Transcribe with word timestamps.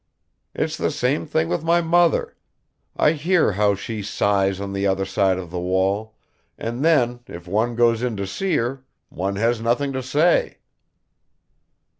It's 0.55 0.77
the 0.77 0.89
same 0.89 1.27
thing 1.27 1.47
with 1.47 1.63
my 1.63 1.79
mother. 1.79 2.35
I 2.97 3.11
hear 3.11 3.51
how 3.51 3.75
she 3.75 4.01
sighs 4.01 4.59
on 4.59 4.73
the 4.73 4.87
other 4.87 5.05
side 5.05 5.37
of 5.37 5.51
the 5.51 5.59
wall, 5.59 6.15
and 6.57 6.83
then 6.83 7.19
if 7.27 7.47
one 7.47 7.75
goes 7.75 8.01
in 8.01 8.17
to 8.17 8.25
see 8.25 8.55
her 8.57 8.83
one 9.09 9.35
has 9.35 9.61
nothing 9.61 9.93
to 9.93 10.01
say." 10.01 10.57